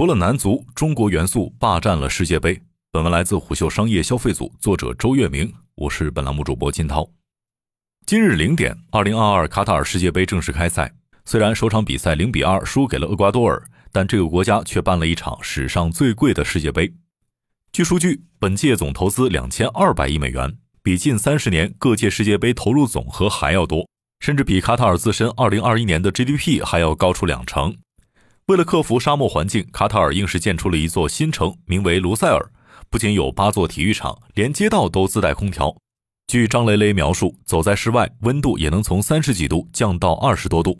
[0.00, 2.58] 除了男足，中国元素霸占了世界杯。
[2.90, 7.06] 本文来自虎嗅商业消费组，作者周月明，我是本栏目主播金涛。
[8.06, 10.90] 今日零点，二零二二卡塔尔世界杯正式开赛。
[11.26, 16.90] 虽然首场比赛零比二输给了厄瓜多尔，但这个国家却办了一场史上最贵的世界杯。
[17.70, 23.86] 据数据，本届总投资两千二百亿美元，比近三十年各届世界杯投入总和还要多，
[24.20, 27.76] 甚至比卡塔尔自身二零二一年的 GDP 还要高出两成。
[28.50, 32.50] 为了克服沙漠环境，卡塔尔硬是建出了一座新城，名为卢塞尔。
[32.88, 35.76] 不仅有八座体育场，连街道都自带空调。
[36.26, 40.76] 据张雷雷描述，走在室外，温度也能从三十几度降到二十多度。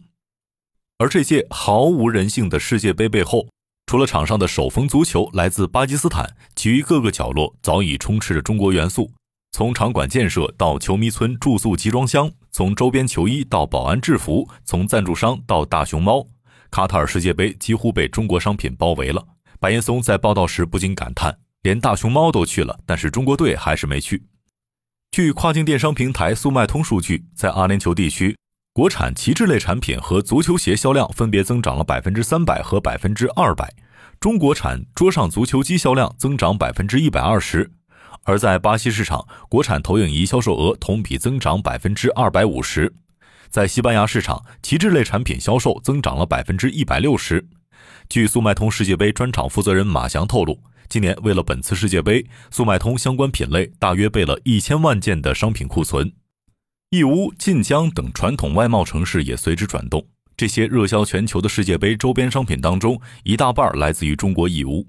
[0.99, 3.47] 而这些毫无人性的世界杯背后，
[3.87, 9.13] 除了场上的手风足球来自巴基斯坦，其余各个角落早已充斥着中国元素。
[9.53, 16.27] 从场馆建设到球迷村住宿集装箱，从周边球衣到保安制服，从赞助商到大熊猫。
[16.71, 19.27] 卡塔尔世界杯几乎被中国商品包围了。
[19.59, 24.23] 白岩松在报道时不禁感叹：“连大熊猫都去了，但是中国队还是没去。”
[25.13, 28.37] 据跨境电商平台速卖通数据，在阿联酋地区，
[28.73, 33.75] 国产旗帜类产品和足球鞋销量分别增长了百分之三百和百分之二百，
[34.21, 37.71] 中国产桌上足球机销量增长百分之一百二十。
[38.25, 42.95] 而在巴西市场，国产投影仪销售额同比增长百分之二百五十。
[43.51, 47.45] 在西班牙市场，旗帜类产品销售增长了百分之一百六十。
[48.09, 56.13] 据速卖通世界杯专场负责人马翔透露，今年为了本次世界杯，速卖通相关品类大约备了一千万件的商品库存。
[56.91, 60.07] 义乌、晋江等传统外贸城市也随之转动。
[60.37, 64.87] 这些热销全球的世界杯周边商品当中，一大半来自于中国义乌。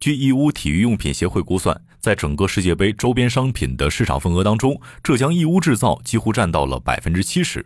[0.00, 7.64] 据义乌体育用品协会估算，在整个世界杯周边商品的市场份额当中，浙江义乌制造几乎占到了百分之七十。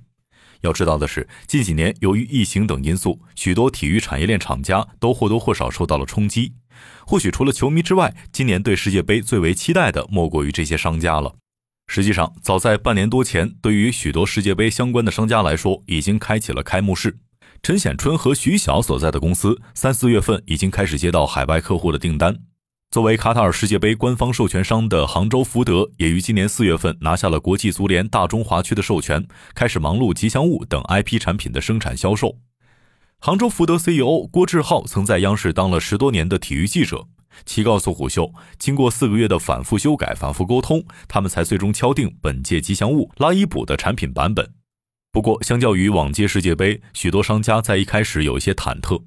[0.67, 6.53] 要知道的是，近几年由于疫情等因素，许多体育产业链厂家都或多或少受到了冲击。
[7.07, 11.37] 或许除了球迷之外，今年对世界杯最为期待的莫过于这些商家了。
[11.87, 17.17] 实际上，早在半年多前，对于许多世界杯相关的商家来说，已经开启了开幕式。
[17.63, 22.37] 陈显春和徐晓所在的公司，三四月份已经开始接到海外客户的订单。
[22.97, 32.39] 作为卡塔尔世界杯官方授权商的杭州福德，也于今年四月份拿下了国际足联大中华区的授权，开始忙碌吉祥物等 IP 产品的生产销售。
[33.19, 37.05] 杭州福德 CEO 郭志浩曾在央视当了十多年的体育记者，
[37.45, 44.55] 其告诉虎嗅，经过四个月的反复修改、反复沟通，他们才最终敲定本届吉祥物拉伊卜的产品版本。
[45.13, 49.03] 不过，相较于往届世界杯，许多商家在一开始有一些忐忑。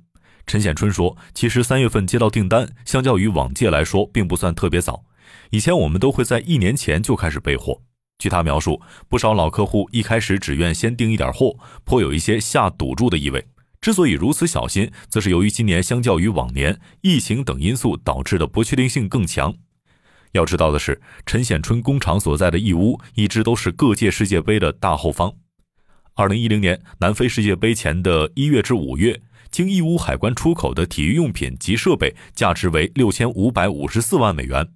[0.49, 5.03] 陈显春说：“其实三月份接到订单，相较于往届来说，并不算特别早。
[5.51, 7.83] 以前我们都会在一年前就开始备货。
[8.17, 11.55] 据他描述，不少老客户一开始只愿先订一点货，
[11.85, 13.45] 颇有一些下赌注的意味。
[13.79, 19.53] 之所以如此小心，则是由于今年相较于往年，疫情等因素导致的不确定性更强。
[20.31, 25.31] 要知道的是，陈显春工厂所在的义乌一直都是各届世界杯的大后方。
[26.15, 29.21] 二零一零年南非世界杯前的一月至五月。”
[29.51, 34.69] 经义乌海关出口的体育用品及设备价值为六千五百五十四万美元。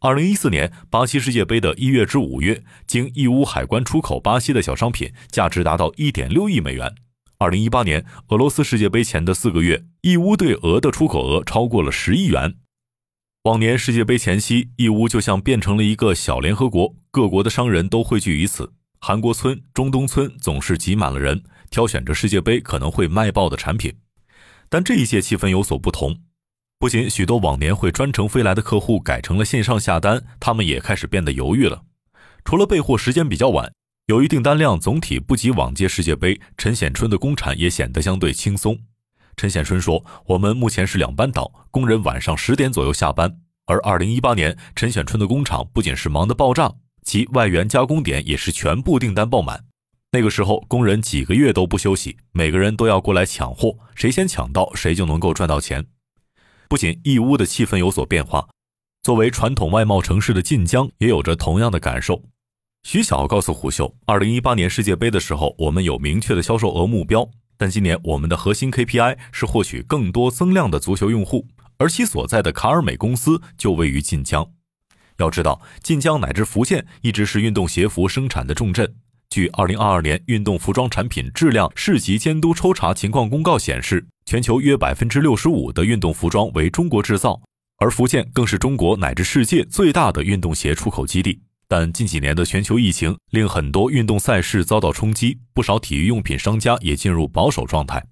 [0.00, 6.94] 二零一四年巴西世界杯的一月至五月，经义乌海关出口巴西的小商品价值达到一点六亿美元。
[7.38, 12.56] 二零一八年俄罗斯世界杯前的四个月，义乌对俄的出口额超过了十亿元。
[13.44, 18.72] 往年世界杯前夕，义乌就像变成了一个小联合国，各国的商人都汇聚于此。
[19.04, 23.92] 韩国村、中东村总是挤满了人，挑选着世界杯可能会卖爆的产品。
[24.68, 26.20] 但这一届气氛有所不同，
[26.78, 31.82] 不仅许多往年会专程飞来的客户改成了线上下单，他们也开始变得犹豫了。
[32.44, 33.72] 除了备货时间比较晚，
[34.06, 38.78] 由于订单量总体不及往届世界杯，陈显春的工产也显得相对轻松。
[39.36, 43.40] 陈显春说：“我们目前是两班倒，工人晚上十点左右下班。
[43.66, 46.72] 而2018年，陈显春的工厂不仅是忙得爆炸。”
[47.04, 49.64] 其外援加工点也是全部订单爆满，
[50.12, 55.86] 那个时候工人几个月都不休息，每个人都要过来抢货，谁先抢到谁就能够赚到钱。
[56.68, 58.48] 不仅义乌的气氛有所变化，
[59.02, 62.22] 作为传统外贸城市的晋江也有着同样的感受。
[62.82, 71.46] 徐晓告诉虎嗅，二零一八年世界杯的时候，我们有明确的销售额目标，但今年我们的核心 KPI 是获取更多增量的足球用户，
[71.78, 74.50] 而其所在的卡尔美公司就位于晋江。
[75.22, 78.92] 要知道，晋江乃至福建一直是运动鞋服生产的重镇。
[79.30, 87.40] 据2022年运动服装产品质量市级监督抽查情况公告显示，全球约百分之六十五的运动服装为中国制造，
[87.78, 91.40] 而福建更是中国乃至世界最大的运动鞋出口基地。
[91.66, 98.04] 但近几年的全球疫情令很多运动赛事遭到冲击，不少体育用品商家也进入保守状态。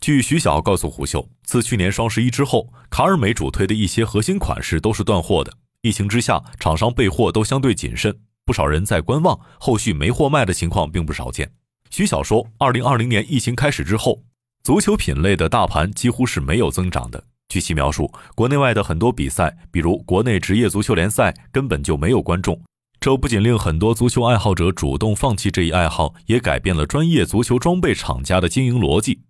[0.00, 5.52] 据徐晓告诉胡秀，自去年双十一之后，卡尔美主推的一些核心款式都是断货的。
[5.82, 11.52] 疫情之下，厂商备货都相对谨慎，不少人在观望，后续没货卖的情况并不少见。
[11.90, 14.22] 徐晓说，二零二零年疫情开始之后，
[14.64, 17.22] 足球品类的大盘几乎是没有增长的。
[17.48, 22.60] 据其描述，国内外的很多比赛，比如国内职业足球联赛，根本就没有观众。
[23.00, 29.20] 这不仅令很多足球爱好者主动放弃这一爱好，也改变了专业足球装备厂家的经营逻辑。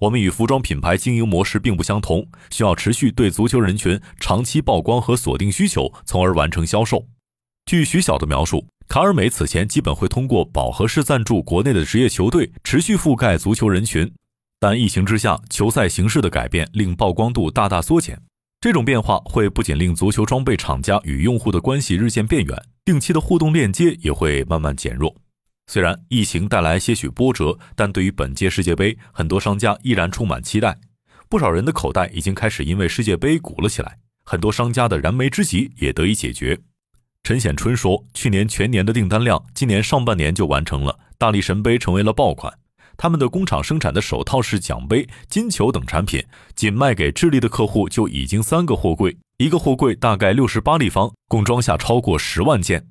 [0.00, 7.06] 我们与服装品牌经营模式并不相同，需要持续对足球人群长期曝光和锁定需求，从而完成销售。
[7.64, 14.12] 据徐晓的描述，卡尔美此前基本会通过饱和式赞助国内的职业球队，持续覆盖足球人群。
[14.60, 18.20] 但疫情之下，球赛形式的改变令曝光度大大缩减。
[18.60, 25.14] 这种变化会不仅令足球装备厂家与用户的关系日渐变远，定期的互动链接也会慢慢减弱。
[25.66, 30.78] 虽然疫情带来些许波折，但对于本届世界杯，很多商家依然充满期待。
[31.28, 36.58] 不少人的口袋已经开始因为世界杯鼓了起来，很多商家的燃眉之急也得以解决。
[37.24, 42.52] 陈显春说：“去年全年的订单量，今年上半年就完成了，大力神杯成为了爆款。”
[42.96, 46.24] 他们的工厂生产的手套式奖杯、金球等产品，
[46.54, 52.86] 仅卖给智利的客户就已经三个货柜，一个货柜大概六十八立方，共装下超过十万件。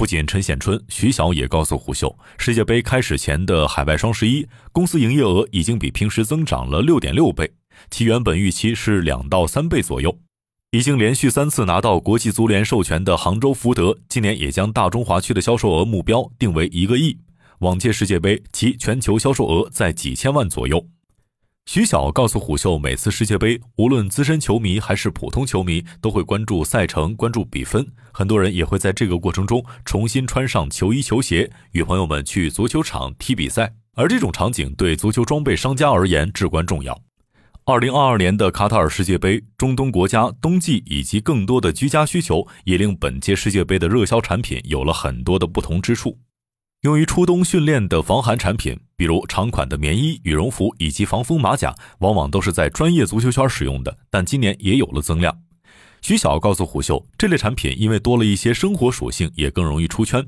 [0.00, 7.52] 不仅陈显春，徐晓也告诉胡秀，世界杯开始前的海外双十一，公司营业额已经比平时增长了六点六倍，
[7.90, 10.18] 其原本预期是两到三倍左右。
[10.70, 17.18] 已经连续三次拿到国际足联授权的杭州福德，今年也将大中华区的销售额目标定为一个亿。
[17.58, 20.82] 往届世界杯其全球销售额在几千万左右。
[21.66, 27.86] 徐晓告诉虎嗅，每次世界杯，无论资深球迷还是普通球迷，都会关注赛程、关注比分。
[28.12, 33.72] 很多人也会在这个过程中重新穿上球衣球鞋，与朋友们去足球场踢比赛。
[33.94, 37.00] 而这种场景对足球装备商家而言至关重要。
[37.66, 46.18] 二零二二年的卡塔尔世界杯，中东国家冬季以及更多的居家需求，也令本届世界杯的热销产品有了很多的不同之处。
[46.82, 53.94] 用于初冬训练的防寒产品，比如长款的棉衣、羽绒服以及防风马甲，往往都是在专业足球圈使用的。
[54.08, 55.36] 但今年也有了增量。
[56.00, 60.26] 徐晓告诉虎嗅，这类产品因为多了一些生活属性，也更容易出圈。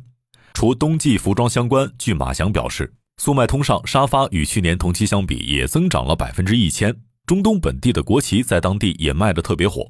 [0.53, 6.95] 除冬季服装相关，据马翔表示，速卖通上沙发与去年同期相比也增长了百分之一千。
[7.25, 9.89] 中东本地的国旗在当地也卖得特别火。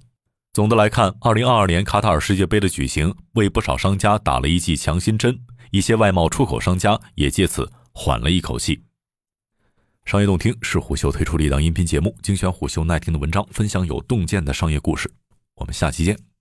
[0.53, 5.41] 总的来看，二零二二年卡塔尔世界杯的举行，为不少商家打了一剂强心针。
[5.72, 8.80] 一些外贸出口商家也借此缓了一口气。
[10.04, 15.10] 商业洞听是虎嗅推出的一档音频节目，精选虎嗅耐听的文章，分享有洞见的商业故事。
[15.54, 16.31] 我们下期见。